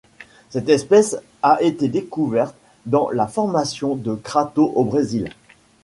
[0.49, 2.55] Cette espèce a été découverte
[2.87, 5.29] dans la formation de Crato au Brésil.